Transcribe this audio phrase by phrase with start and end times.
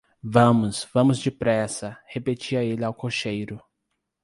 [0.23, 3.61] Vamos, vamos depressa, repetia ele ao cocheiro.